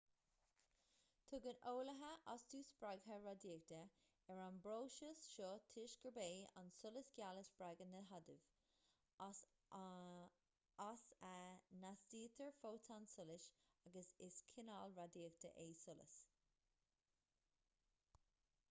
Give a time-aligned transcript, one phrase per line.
[1.31, 3.81] tugann eolaithe astú spreagtha radaíochta
[4.35, 6.25] ar an bpróiseas seo toisc gurb é
[6.63, 8.49] an solas geal a spreagann na hadaimh
[9.27, 9.43] as
[9.83, 9.85] a
[11.75, 13.47] n-astaítear fótón solais
[13.93, 16.19] agus is cineál radaíochta é solas